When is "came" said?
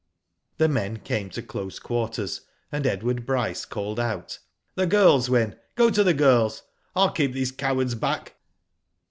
0.97-1.29